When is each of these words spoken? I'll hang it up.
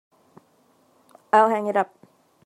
I'll 1.31 1.49
hang 1.51 1.67
it 1.67 1.77
up. 1.77 1.93